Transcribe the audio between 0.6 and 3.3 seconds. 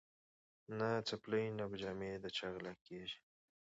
نه څپلۍ نه به جامې د چا غلاکیږي